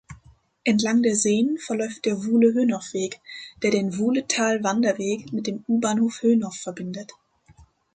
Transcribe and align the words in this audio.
Entlang 0.65 1.03
der 1.03 1.15
Seen 1.15 1.59
verläuft 1.59 2.05
der 2.05 2.25
"Wuhle-Hönow-Weg", 2.25 3.21
der 3.61 3.69
den 3.69 3.99
Wuhletal-Wanderweg 3.99 5.31
mit 5.31 5.45
dem 5.45 5.63
U-Bahnhof 5.67 6.23
Hönow 6.23 6.55
verbindet. 6.55 7.11